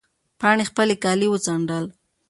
پاڼې 0.39 0.63
خپل 0.69 0.89
کالي 1.03 1.27
وڅنډل. 1.29 1.85